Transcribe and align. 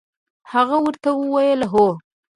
هغه 0.51 0.77
ورته 0.85 1.09
وویل: 1.15 1.61
هو. 1.71 1.87